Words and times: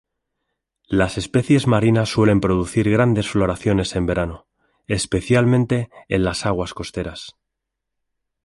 Las 0.87 1.19
especies 1.19 1.67
marinas 1.67 2.09
suelen 2.09 2.41
producir 2.41 2.89
grandes 2.89 3.29
floraciones 3.29 3.95
en 3.95 4.07
verano, 4.07 4.47
especialmente 4.87 5.91
en 6.07 6.23
las 6.23 6.47
aguas 6.47 6.73
costeras. 6.73 7.35